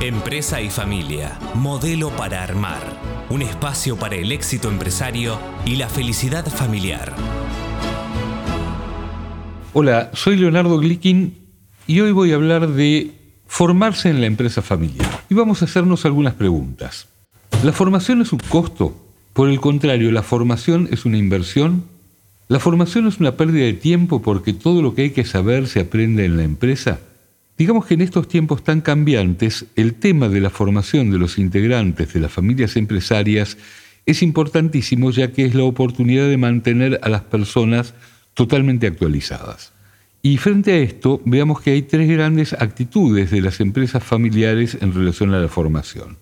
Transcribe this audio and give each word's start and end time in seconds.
Empresa 0.00 0.60
y 0.60 0.70
familia, 0.70 1.38
modelo 1.54 2.10
para 2.10 2.42
armar. 2.42 2.82
Un 3.30 3.42
espacio 3.42 3.96
para 3.96 4.16
el 4.16 4.32
éxito 4.32 4.68
empresario 4.68 5.38
y 5.64 5.76
la 5.76 5.88
felicidad 5.88 6.44
familiar. 6.46 7.14
Hola, 9.72 10.10
soy 10.12 10.36
Leonardo 10.36 10.78
Glickin 10.78 11.34
y 11.86 12.00
hoy 12.00 12.10
voy 12.10 12.32
a 12.32 12.34
hablar 12.34 12.68
de 12.68 13.12
formarse 13.46 14.10
en 14.10 14.20
la 14.20 14.26
empresa 14.26 14.62
familiar. 14.62 15.08
Y 15.30 15.34
vamos 15.34 15.62
a 15.62 15.66
hacernos 15.66 16.04
algunas 16.04 16.34
preguntas. 16.34 17.06
¿La 17.62 17.72
formación 17.72 18.20
es 18.20 18.32
un 18.32 18.40
costo? 18.40 18.96
Por 19.32 19.48
el 19.48 19.60
contrario, 19.60 20.10
¿la 20.10 20.24
formación 20.24 20.88
es 20.90 21.04
una 21.04 21.18
inversión? 21.18 21.84
¿La 22.48 22.58
formación 22.58 23.06
es 23.06 23.20
una 23.20 23.36
pérdida 23.36 23.64
de 23.64 23.74
tiempo 23.74 24.20
porque 24.20 24.52
todo 24.52 24.82
lo 24.82 24.94
que 24.94 25.02
hay 25.02 25.10
que 25.10 25.24
saber 25.24 25.68
se 25.68 25.80
aprende 25.80 26.24
en 26.24 26.36
la 26.36 26.42
empresa? 26.42 26.98
Digamos 27.56 27.86
que 27.86 27.94
en 27.94 28.00
estos 28.00 28.26
tiempos 28.26 28.64
tan 28.64 28.80
cambiantes, 28.80 29.66
el 29.76 29.94
tema 29.94 30.28
de 30.28 30.40
la 30.40 30.50
formación 30.50 31.10
de 31.10 31.18
los 31.18 31.38
integrantes 31.38 32.12
de 32.12 32.20
las 32.20 32.32
familias 32.32 32.76
empresarias 32.76 33.56
es 34.06 34.22
importantísimo 34.22 35.12
ya 35.12 35.30
que 35.30 35.44
es 35.44 35.54
la 35.54 35.62
oportunidad 35.62 36.28
de 36.28 36.36
mantener 36.36 36.98
a 37.02 37.08
las 37.08 37.22
personas 37.22 37.94
totalmente 38.34 38.88
actualizadas. 38.88 39.72
Y 40.20 40.38
frente 40.38 40.72
a 40.72 40.78
esto, 40.78 41.20
veamos 41.24 41.60
que 41.60 41.70
hay 41.70 41.82
tres 41.82 42.08
grandes 42.08 42.54
actitudes 42.54 43.30
de 43.30 43.40
las 43.40 43.60
empresas 43.60 44.02
familiares 44.02 44.76
en 44.80 44.92
relación 44.92 45.32
a 45.32 45.38
la 45.38 45.48
formación. 45.48 46.16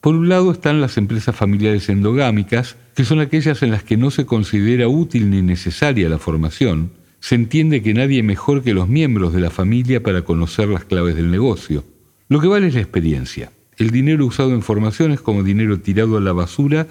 Por 0.00 0.14
un 0.14 0.28
lado 0.28 0.52
están 0.52 0.80
las 0.80 0.96
empresas 0.96 1.34
familiares 1.36 1.88
endogámicas, 1.88 2.76
que 2.94 3.04
son 3.04 3.20
aquellas 3.20 3.62
en 3.62 3.72
las 3.72 3.82
que 3.82 3.96
no 3.96 4.10
se 4.10 4.26
considera 4.26 4.88
útil 4.88 5.28
ni 5.28 5.42
necesaria 5.42 6.08
la 6.08 6.18
formación, 6.18 6.92
se 7.20 7.34
entiende 7.34 7.82
que 7.82 7.94
nadie 7.94 8.22
mejor 8.22 8.62
que 8.62 8.74
los 8.74 8.88
miembros 8.88 9.32
de 9.32 9.40
la 9.40 9.50
familia 9.50 10.02
para 10.02 10.22
conocer 10.22 10.68
las 10.68 10.84
claves 10.84 11.16
del 11.16 11.30
negocio. 11.30 11.84
Lo 12.28 12.40
que 12.40 12.48
vale 12.48 12.68
es 12.68 12.74
la 12.74 12.80
experiencia. 12.80 13.52
El 13.76 13.90
dinero 13.90 14.26
usado 14.26 14.52
en 14.52 14.62
formación 14.62 15.12
es 15.12 15.20
como 15.20 15.42
dinero 15.42 15.80
tirado 15.80 16.16
a 16.16 16.20
la 16.20 16.32
basura 16.32 16.86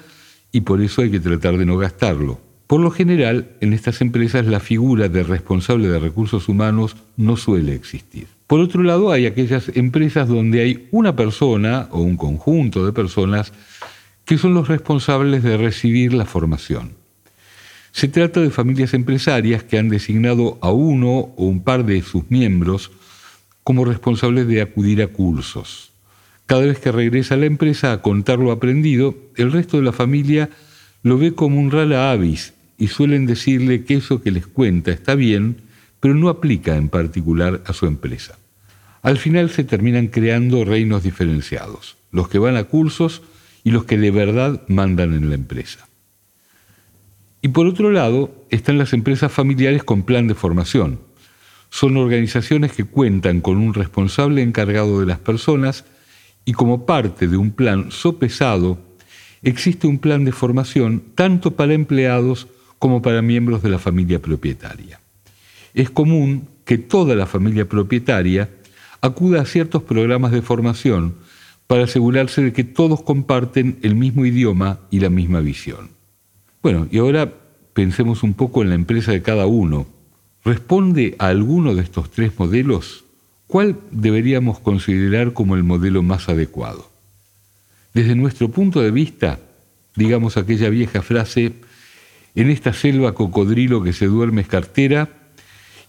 y 0.52 0.62
por 0.62 0.82
eso 0.82 1.02
hay 1.02 1.12
que 1.12 1.20
tratar 1.20 1.58
de 1.58 1.66
no 1.66 1.78
gastarlo. 1.78 2.40
Por 2.68 2.82
lo 2.82 2.92
general, 2.92 3.52
en 3.62 3.72
estas 3.72 4.02
empresas 4.02 4.46
la 4.46 4.60
figura 4.60 5.08
de 5.08 5.24
responsable 5.24 5.88
de 5.88 6.00
recursos 6.00 6.50
humanos 6.50 6.98
no 7.16 7.38
suele 7.38 7.74
existir. 7.74 8.28
Por 8.46 8.60
otro 8.60 8.84
lado, 8.84 9.12
hay 9.12 9.26
aquellas 9.26 9.70
empresas 9.76 10.28
donde 10.28 10.62
hay 10.62 10.88
una 10.92 11.16
persona 11.16 11.88
o 11.92 12.02
un 12.02 12.18
conjunto 12.18 12.86
de 12.86 12.92
personas 12.92 13.54
que 14.26 14.38
son 14.38 14.54
los 14.54 14.68
responsables 14.68 15.44
de 15.44 15.56
recibir 15.56 16.14
la 16.14 16.26
formación. 16.26 16.97
Se 17.98 18.08
trata 18.08 18.42
de 18.42 18.52
familias 18.52 18.94
empresarias 18.94 19.64
que 19.64 19.80
han 19.80 19.90
designado 19.90 20.60
a 20.62 20.70
uno 20.70 21.34
o 21.36 21.46
un 21.48 21.64
par 21.64 21.84
de 21.84 22.04
sus 22.04 22.30
miembros 22.30 22.92
como 23.64 23.86
responsables 23.86 24.48
de 24.48 24.62
acudir 24.62 25.02
a 25.02 25.08
cursos. 25.08 25.92
Cada 26.46 26.62
vez 26.62 26.78
que 26.78 26.92
regresa 26.92 27.34
a 27.34 27.38
la 27.38 27.48
empresa 27.48 27.92
a 27.92 28.04
contar 28.04 28.38
lo 28.38 28.52
aprendido, 28.52 29.18
el 29.36 29.52
resto 29.52 29.78
de 29.78 29.84
la 29.84 29.94
familia 29.94 30.52
lo 31.02 31.18
ve 31.18 31.34
como 31.34 31.60
un 31.60 31.72
rara 31.72 32.12
avis 32.12 32.54
y 32.78 32.90
suelen 32.90 33.26
decirle 33.26 33.84
que 33.84 33.96
eso 33.96 34.22
que 34.22 34.30
les 34.30 34.46
cuenta 34.46 34.92
está 34.92 35.16
bien, 35.16 35.58
pero 36.00 36.14
no 36.14 36.30
aplica 36.30 36.76
en 36.76 36.90
particular 36.90 37.64
a 37.66 37.74
su 37.74 37.88
empresa. 37.88 38.38
Al 39.02 39.18
final 39.18 39.50
se 39.50 39.64
terminan 39.64 40.10
creando 40.10 40.66
reinos 40.66 41.02
diferenciados, 41.02 41.98
los 42.12 42.30
que 42.30 42.38
van 42.38 42.58
a 42.58 42.66
cursos 42.66 43.24
y 43.64 43.72
los 43.72 43.86
que 43.86 43.98
de 43.98 44.12
verdad 44.12 44.62
mandan 44.68 45.16
en 45.16 45.30
la 45.30 45.36
empresa. 45.36 45.87
Y 47.48 47.50
por 47.50 47.66
otro 47.66 47.92
lado 47.92 48.46
están 48.50 48.78
las 48.78 48.92
empresas 48.92 49.32
familiares 49.32 49.82
con 49.82 50.04
plan 50.04 50.28
de 50.28 50.36
formación. 50.36 51.00
Son 51.70 51.96
organizaciones 51.96 52.74
que 52.74 52.84
cuentan 52.84 53.40
con 53.40 53.56
un 53.56 53.74
responsable 53.74 54.42
encargado 54.42 55.00
de 55.00 55.06
las 55.06 55.20
personas 55.20 55.86
y 56.44 56.52
como 56.52 56.86
parte 56.86 57.30
de 57.30 57.38
un 57.38 57.52
plan 57.52 57.90
sopesado, 57.90 58.80
existe 59.44 59.88
un 59.88 59.98
plan 59.98 60.26
de 60.26 60.34
formación 60.34 61.02
tanto 61.16 61.56
para 61.56 61.74
empleados 61.74 62.50
como 62.80 63.02
para 63.02 63.22
miembros 63.22 63.64
de 63.64 63.70
la 63.70 63.80
familia 63.80 64.22
propietaria. 64.22 65.00
Es 65.74 65.90
común 65.90 66.50
que 66.66 66.78
toda 66.78 67.16
la 67.16 67.28
familia 67.28 67.70
propietaria 67.70 68.50
acuda 69.00 69.44
a 69.44 69.46
ciertos 69.46 69.84
programas 69.84 70.34
de 70.34 70.42
formación 70.42 71.16
para 71.66 71.86
asegurarse 71.86 72.42
de 72.42 72.52
que 72.52 72.66
todos 72.66 73.04
comparten 73.04 73.80
el 73.84 73.96
mismo 73.96 74.26
idioma 74.26 74.82
y 74.92 75.00
la 75.00 75.10
misma 75.10 75.40
visión. 75.40 75.96
Bueno, 76.62 76.86
y 76.92 76.98
ahora 76.98 77.47
pensemos 77.78 78.24
un 78.24 78.34
poco 78.34 78.64
en 78.64 78.70
la 78.70 78.76
empresa 78.76 79.12
de 79.12 79.22
cada 79.22 79.46
uno. 79.46 79.86
¿Responde 80.44 81.16
a 81.20 81.28
alguno 81.28 81.76
de 81.76 81.84
estos 81.84 82.10
tres 82.10 82.32
modelos? 82.40 83.06
¿Cuál 83.46 83.78
deberíamos 83.92 84.58
considerar 84.58 85.34
como 85.34 85.56
el 85.56 85.64
modelo 85.64 86.02
más 86.02 86.28
adecuado? 86.28 86.90
Desde 87.94 88.16
nuestro 88.16 88.50
punto 88.50 88.82
de 88.82 88.90
vista, 88.90 89.40
digamos 89.96 90.38
aquella 90.38 90.70
vieja 90.70 91.04
frase, 91.04 91.54
en 92.34 92.50
esta 92.50 92.74
selva 92.74 93.14
cocodrilo 93.14 93.84
que 93.84 93.94
se 93.94 94.08
duerme 94.08 94.42
es 94.42 94.48
cartera, 94.48 95.12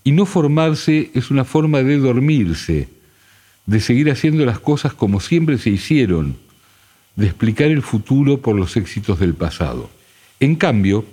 y 0.05 0.13
no 0.13 0.27
formarse 0.27 1.11
es 1.15 1.31
una 1.31 1.47
forma 1.47 1.83
de 1.83 1.97
dormirse, 1.97 2.91
de 3.65 3.81
seguir 3.81 4.11
haciendo 4.11 4.45
las 4.45 4.61
cosas 4.61 4.93
como 4.93 5.21
siempre 5.21 5.57
se 5.57 5.71
hicieron, 5.71 6.37
de 7.17 7.25
explicar 7.29 7.69
el 7.69 7.81
futuro 7.81 8.43
por 8.43 8.57
los 8.57 8.77
éxitos 8.77 9.19
del 9.21 9.33
pasado. 9.33 9.89
En 10.39 10.55
cambio, 10.55 11.07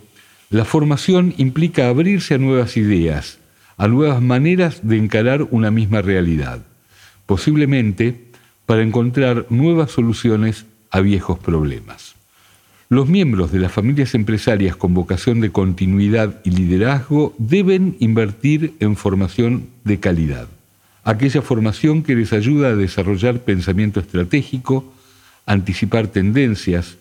la 0.50 0.66
formación 0.66 1.34
implica 1.38 1.90
abrirse 1.90 2.36
a 2.36 2.38
nuevas 2.38 2.78
ideas, 2.78 3.40
a 3.78 3.88
nuevas 3.88 4.22
maneras 4.22 4.88
de 4.88 4.98
encarar 4.98 5.48
una 5.52 5.72
misma 5.72 6.02
realidad, 6.02 6.62
posiblemente 7.26 8.26
para 8.66 8.84
encontrar 8.84 9.48
nuevas 9.50 9.92
soluciones 9.92 10.66
a 10.92 11.02
viejos 11.02 11.40
problemas. 11.40 12.16
Los 12.88 13.10
miembros 13.10 13.52
de 13.52 13.60
las 13.60 13.72
familias 13.72 14.14
empresarias 14.14 14.76
con 14.76 14.94
vocación 14.94 15.42
de 15.42 15.52
continuidad 15.52 16.40
y 16.44 16.52
liderazgo 16.52 17.34
deben 17.40 17.98
invertir 18.00 18.76
en 18.80 18.96
formación 18.96 19.70
de 19.84 20.00
calidad, 20.00 20.48
aquella 21.04 21.42
formación 21.42 22.04
que 22.04 22.16
les 22.16 22.32
ayuda 22.32 22.70
a 22.70 22.76
desarrollar 22.76 23.40
pensamiento 23.40 24.00
estratégico, 24.00 24.94
anticipar 25.48 26.08
tendencias, 26.08 26.98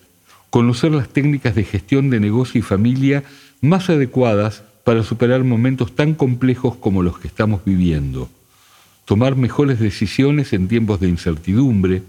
conocer 0.55 0.93
las 0.93 1.09
técnicas 1.09 1.53
de 1.53 1.65
gestión 1.65 2.09
de 2.09 2.21
negocio 2.21 2.59
y 2.59 2.61
familia 2.61 3.25
más 3.59 3.89
adecuadas 3.89 4.63
para 4.85 5.03
superar 5.03 5.43
momentos 5.43 5.93
tan 5.93 6.13
complejos 6.13 6.77
como 6.77 7.03
los 7.03 7.19
que 7.19 7.27
estamos 7.27 7.65
viviendo, 7.65 8.29
tomar 9.03 9.35
mejores 9.35 9.81
decisiones 9.81 10.53
en 10.53 10.69
tiempos 10.69 11.01
de 11.01 11.09
incertidumbre, 11.09 12.03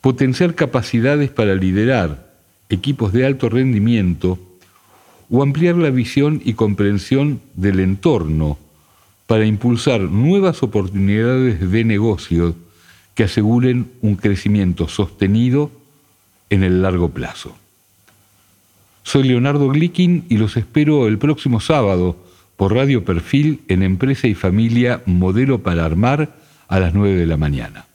potenciar 0.00 0.54
capacidades 0.54 1.28
para 1.28 1.54
liderar 1.54 2.32
equipos 2.70 3.12
de 3.12 3.26
alto 3.26 3.50
rendimiento. 3.50 4.38
O 5.28 5.42
ampliar 5.42 5.76
la 5.76 5.90
visión 5.90 6.40
y 6.42 6.54
comprensión 6.54 7.42
del 7.56 7.78
entorno 7.78 8.56
para 9.26 9.44
impulsar 9.44 10.00
nuevas 10.00 10.62
oportunidades 10.62 11.70
de 11.70 11.84
negocio 11.84 12.56
que 13.14 13.24
aseguren 13.24 13.90
un 14.00 14.16
crecimiento 14.16 14.88
sostenido 14.88 15.70
en 16.48 16.62
el 16.62 16.80
largo 16.80 17.10
plazo. 17.10 17.54
Soy 19.02 19.24
Leonardo 19.24 19.68
Glickin 19.68 20.24
y 20.28 20.36
los 20.36 20.56
espero 20.56 21.08
el 21.08 21.18
próximo 21.18 21.60
sábado 21.60 22.16
por 22.56 22.74
Radio 22.74 23.04
Perfil 23.04 23.62
en 23.68 23.82
Empresa 23.82 24.28
y 24.28 24.34
Familia 24.34 25.02
Modelo 25.06 25.62
para 25.62 25.84
Armar 25.84 26.34
a 26.68 26.80
las 26.80 26.94
9 26.94 27.16
de 27.16 27.26
la 27.26 27.36
mañana. 27.36 27.86